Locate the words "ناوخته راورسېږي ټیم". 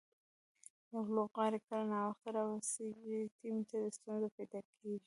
1.93-3.57